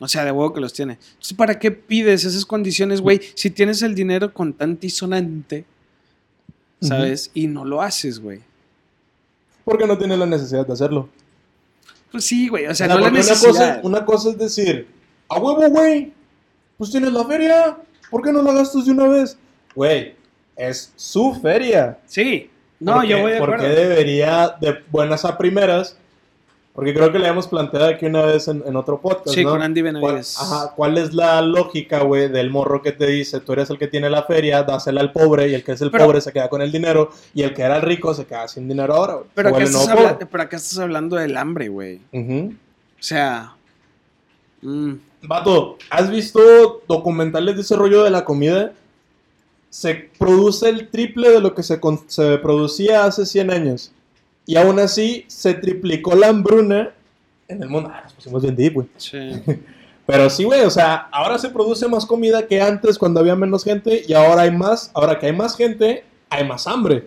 [0.00, 0.94] O sea, de huevo que los tiene.
[0.94, 3.20] Entonces, ¿para qué pides esas condiciones, güey?
[3.34, 5.64] Si tienes el dinero contante y sonante,
[6.80, 7.30] ¿sabes?
[7.34, 8.40] Y no lo haces, güey.
[9.64, 11.08] Porque no tiene la necesidad de hacerlo.
[12.10, 12.66] Pues sí, güey.
[12.66, 13.50] O sea, no la porque una necesidad.
[13.50, 14.88] cosa, una cosa es decir,
[15.28, 16.12] a huevo, güey,
[16.80, 17.76] pues tienes la feria,
[18.10, 19.36] ¿por qué no la gastas de una vez?
[19.74, 20.14] Güey,
[20.56, 21.98] es su feria.
[22.06, 22.50] Sí.
[22.80, 23.74] No, ¿Por yo voy de ¿Por acuerdo.
[23.74, 25.98] qué debería de buenas a primeras?
[26.72, 29.50] Porque creo que le hemos planteado aquí una vez en, en otro podcast, Sí, ¿no?
[29.50, 30.38] con Andy ¿Cuál, Benavides.
[30.40, 33.88] ajá, ¿Cuál es la lógica, güey, del morro que te dice, tú eres el que
[33.88, 36.48] tiene la feria, dásela al pobre, y el que es el Pero- pobre se queda
[36.48, 39.26] con el dinero, y el que era el rico se queda sin dinero ahora, güey?
[39.34, 42.00] Pero acá, estás habla- pero acá estás hablando del hambre, güey.
[42.12, 42.54] Ujú.
[42.54, 43.52] O sea.
[44.62, 44.92] Mm,
[45.22, 48.72] Vato, ¿has visto documentales de ese rollo de la comida?
[49.70, 51.78] se produce el triple de lo que se,
[52.38, 53.92] producía hace 100 años.
[54.44, 56.90] Y aún así se triplicó la hambruna
[57.46, 57.90] en el mundo.
[57.92, 58.88] Ah, nos pusimos bien deep, güey.
[58.96, 59.30] Sí.
[60.06, 63.62] Pero sí, güey, o sea, ahora se produce más comida que antes cuando había menos
[63.62, 67.06] gente y ahora hay más, ahora que hay más gente, hay más hambre.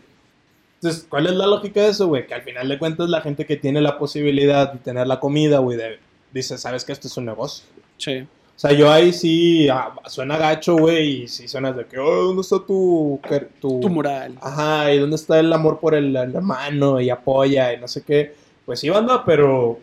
[0.76, 2.26] Entonces, ¿cuál es la lógica de eso, güey?
[2.26, 5.58] Que al final de cuentas la gente que tiene la posibilidad de tener la comida,
[5.60, 6.00] güey, de-
[6.34, 7.66] dice, ¿sabes que esto es un negocio?
[7.98, 8.26] Sí.
[8.56, 12.26] O sea, yo ahí sí, ah, suena gacho, güey, y sí suena de que, oh,
[12.26, 13.20] ¿dónde está tu...
[13.60, 14.38] tu, Tu moral.
[14.42, 18.04] Ajá, y dónde está el amor por el, el hermano y apoya y no sé
[18.04, 18.36] qué.
[18.66, 19.80] Pues sí, banda, pero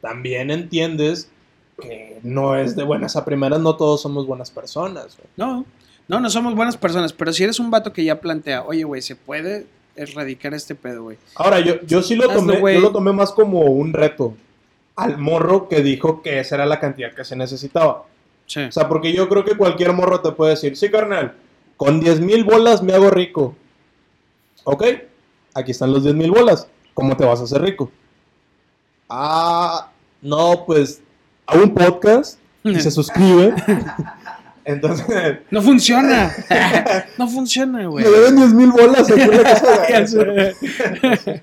[0.00, 1.30] también entiendes
[1.80, 5.16] que no es de buenas a primeras, no todos somos buenas personas.
[5.16, 5.28] güey.
[5.36, 5.64] No,
[6.08, 9.00] no, no somos buenas personas, pero si eres un vato que ya plantea, oye, güey,
[9.00, 11.18] se puede erradicar este pedo, güey.
[11.36, 14.34] Ahora, yo, yo sí lo Hazlo, tomé, yo lo tomé más como un reto
[14.98, 18.04] al morro que dijo que esa era la cantidad que se necesitaba.
[18.46, 18.62] Sí.
[18.62, 21.34] O sea, porque yo creo que cualquier morro te puede decir, sí, carnal,
[21.76, 23.54] con 10 mil bolas me hago rico.
[24.64, 24.84] Ok,
[25.54, 26.66] aquí están los 10 mil bolas.
[26.94, 27.90] ¿Cómo te vas a hacer rico?
[29.08, 31.00] Ah, no, pues
[31.46, 33.54] a un podcast y se suscribe.
[34.64, 36.30] Entonces, No funciona.
[37.18, 38.04] no funciona, güey.
[38.04, 40.54] me deben 10 mil bolas aquí en la casa de
[41.02, 41.42] Ya sé.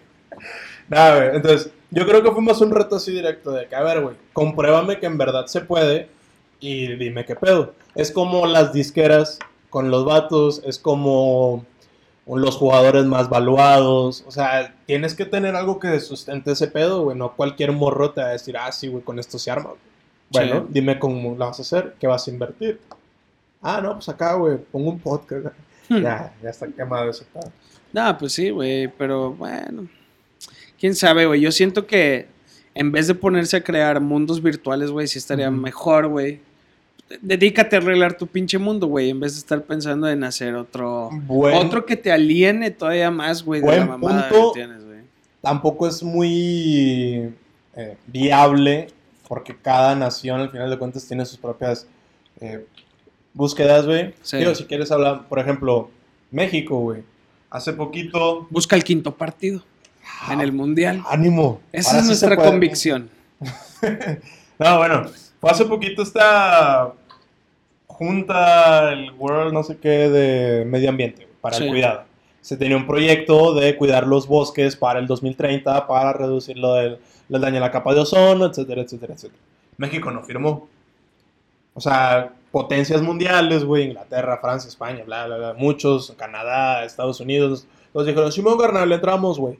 [0.90, 1.36] Nada, güey.
[1.38, 4.16] Entonces, yo creo que fue más un reto así directo de que, a ver, güey,
[4.34, 6.10] compruébame que en verdad se puede
[6.60, 7.74] y dime qué pedo.
[7.96, 11.66] Es como las disqueras con los vatos, es como
[12.28, 14.24] los jugadores más valuados.
[14.28, 17.18] O sea, tienes que tener algo que sustente ese pedo, güey.
[17.18, 19.70] No cualquier morro te va a decir, ah, sí, güey, con esto se arma.
[19.70, 19.80] güey".
[20.32, 20.68] Bueno, Sí.
[20.72, 22.80] dime cómo lo vas a hacer, qué vas a invertir.
[23.62, 25.48] Ah, no, pues acá, güey, pongo un podcast.
[25.88, 26.02] Hmm.
[26.02, 27.52] ya, ya está quemado ese pedo.
[27.94, 29.88] No, pues sí, güey, pero bueno.
[30.86, 31.42] Quién sabe, güey.
[31.42, 32.28] Yo siento que
[32.76, 36.42] en vez de ponerse a crear mundos virtuales, güey, sí estaría mejor, güey.
[37.24, 41.10] Dedícate a arreglar tu pinche mundo, güey, en vez de estar pensando en hacer otro.
[41.26, 44.54] Buen- Otro que te aliene todavía más, güey, de la mamada punto.
[44.54, 45.00] que tienes, güey.
[45.42, 47.34] tampoco es muy
[47.76, 48.90] eh, viable
[49.28, 51.88] porque cada nación al final de cuentas tiene sus propias
[52.42, 52.64] eh,
[53.34, 54.14] búsquedas, güey.
[54.22, 54.38] Sí.
[54.38, 55.90] Digo, si quieres hablar, por ejemplo,
[56.30, 57.02] México, güey.
[57.50, 58.46] Hace poquito...
[58.52, 59.64] Busca el quinto partido
[60.32, 61.04] en el mundial.
[61.10, 61.62] Ánimo.
[61.72, 63.10] Esa es nuestra convicción.
[64.58, 65.06] No, bueno,
[65.42, 66.94] fue hace poquito esta
[67.88, 71.64] junta, el World no sé qué, de medio ambiente, para Sí.
[71.64, 72.04] el cuidado.
[72.42, 77.00] Se tenía un proyecto de cuidar los bosques para el 2030, para reducir lo del,
[77.30, 79.42] el daño a la capa de ozono, etcétera, etcétera, etcétera.
[79.78, 80.68] México no firmó.
[81.74, 87.68] O sea, potencias mundiales, güey, Inglaterra, Francia, España, bla, bla, bla, muchos, Canadá, Estados Unidos,
[87.92, 89.60] todos dijeron, Simón Garnal, le entramos, güey.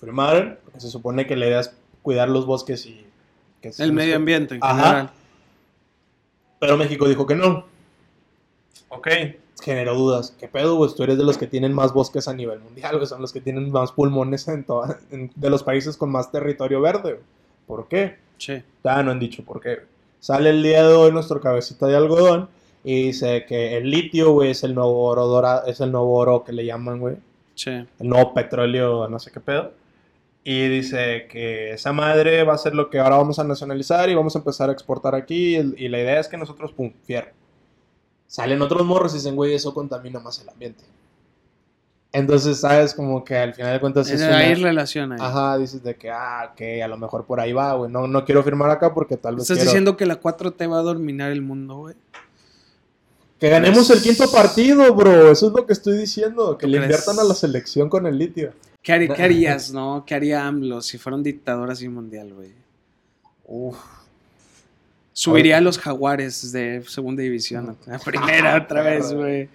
[0.00, 3.04] Firmaron, porque se supone que la idea es cuidar los bosques y...
[3.60, 4.76] Que El medio ambiente en Ajá.
[4.84, 5.10] general.
[6.60, 7.64] Pero México dijo que no.
[8.88, 9.08] Ok.
[9.62, 10.34] Generó dudas.
[10.38, 10.90] ¿Qué pedo, güey?
[10.94, 13.06] Tú eres de los que tienen más bosques a nivel mundial, güey.
[13.06, 16.80] Son los que tienen más pulmones en toda- en- de los países con más territorio
[16.80, 17.24] verde, güey.
[17.66, 18.16] ¿Por qué?
[18.38, 18.62] Sí.
[18.84, 19.80] Ya no han dicho por qué.
[20.20, 22.48] Sale el día de hoy nuestro cabecita de algodón
[22.84, 26.44] y dice que el litio, güey, es el nuevo oro dorado, es el nuevo oro
[26.44, 27.16] que le llaman, güey.
[27.54, 27.70] Sí.
[27.70, 29.72] El nuevo petróleo, no sé qué pedo.
[30.48, 34.14] Y dice que esa madre va a ser lo que ahora vamos a nacionalizar y
[34.14, 35.56] vamos a empezar a exportar aquí.
[35.56, 37.30] Y, y la idea es que nosotros, pum, fierro.
[38.28, 40.84] Salen otros morros y dicen, güey, eso contamina más el ambiente.
[42.12, 42.94] Entonces, ¿sabes?
[42.94, 45.18] Como que al final de cuentas es Hay una- relación ahí.
[45.20, 47.90] Ajá, dices de que, ah, ok, a lo mejor por ahí va, güey.
[47.90, 50.78] No, no quiero firmar acá porque tal vez Estás quiero- diciendo que la 4T va
[50.78, 51.96] a dominar el mundo, güey.
[53.40, 55.32] Que ganemos el quinto partido, bro.
[55.32, 56.56] Eso es lo que estoy diciendo.
[56.56, 58.52] Que le inviertan a la selección con el litio.
[58.86, 60.04] ¿Qué, harí- qué harías, no?
[60.06, 62.52] ¿Qué haría AMLO si fuera un dictador así mundial, güey?
[63.44, 63.76] Uf.
[65.12, 69.48] Subiría a los jaguares de segunda división a primera otra vez, güey.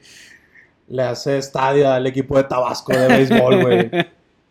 [0.89, 3.91] Le hace estadio al equipo de Tabasco de béisbol, güey.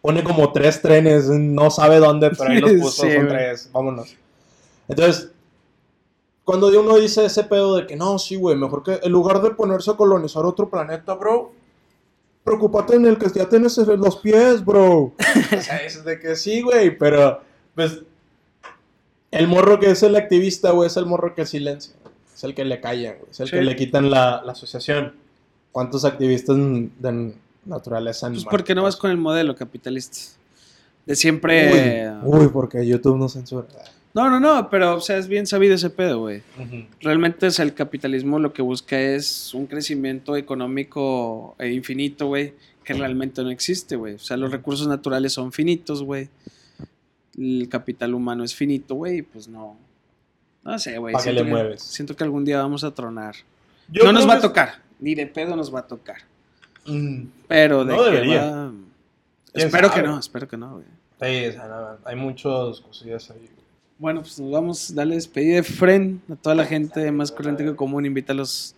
[0.00, 4.16] Pone como tres trenes, no sabe dónde, pero ahí los puso, Sí, son tres, vámonos.
[4.88, 5.30] Entonces,
[6.42, 9.50] cuando uno dice ese pedo de que no, sí, güey, mejor que en lugar de
[9.50, 11.52] ponerse a colonizar otro planeta, bro,
[12.44, 14.96] preocúpate en el que ya tienes en los pies, bro.
[14.98, 15.14] o
[15.60, 17.40] sea, es de que sí, güey, pero,
[17.74, 18.00] pues,
[19.30, 21.94] el morro que es el activista, güey, es el morro que silencia.
[22.34, 23.30] Es el que le callan, güey.
[23.30, 23.52] Es el Sí.
[23.52, 25.14] que le quitan la, la asociación.
[25.72, 28.50] ¿Cuántos activistas de naturaleza Pues animal?
[28.50, 30.18] porque no vas con el modelo capitalista.
[31.06, 32.10] De siempre.
[32.24, 33.66] Uy, uy, porque YouTube no censura.
[34.12, 36.42] No, no, no, pero o sea, es bien sabido ese pedo, güey.
[37.00, 42.92] Realmente es el capitalismo lo que busca es un crecimiento económico e infinito, güey, que
[42.94, 44.14] realmente no existe, güey.
[44.14, 46.28] O sea, los recursos naturales son finitos, güey.
[47.38, 49.76] El capital humano es finito, güey, pues no.
[50.64, 51.14] No sé, güey.
[51.14, 51.80] ¿Pa' qué le que- mueves?
[51.82, 53.36] Siento que algún día vamos a tronar.
[53.88, 56.16] Yo no nos va a tocar, ni de pedo nos va a tocar.
[56.86, 58.50] Mm, Pero de No que debería.
[58.50, 58.72] va-
[59.52, 60.00] ¿Quién Espero sabe?
[60.02, 60.84] que no, espero que no, güey.
[61.20, 63.48] sí, o sea, no, hay muchas cosillas ahí.
[64.00, 67.66] Bueno, pues nos vamos a darle despedida de Fren a toda la gente más corriente
[67.66, 68.06] que común.
[68.06, 68.74] Invítalos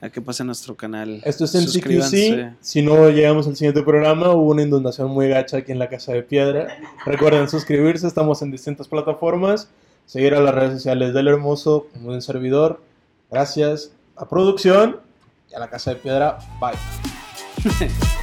[0.00, 1.20] a que pasen a nuestro canal.
[1.24, 1.72] Esto es en CQC.
[1.72, 2.52] Suscríbanse.
[2.60, 6.12] Si no llegamos al siguiente programa, hubo una inundación muy gacha aquí en la Casa
[6.12, 6.68] de Piedra.
[7.04, 9.68] Recuerden suscribirse, estamos en distintas plataformas.
[10.06, 12.80] Seguir a las redes sociales del Hermoso, un servidor.
[13.28, 15.00] Gracias a producción
[15.50, 16.38] y a la Casa de Piedra.
[16.60, 16.78] Bye.